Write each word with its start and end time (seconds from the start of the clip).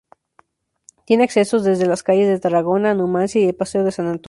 Tiene 1.05 1.25
accesos 1.25 1.63
desde 1.63 1.85
las 1.85 2.01
calles 2.01 2.27
de 2.27 2.39
Tarragona, 2.39 2.95
Numancia 2.95 3.39
y 3.39 3.47
el 3.49 3.53
paseo 3.55 3.83
de 3.83 3.91
San 3.91 4.07
Antonio. 4.07 4.19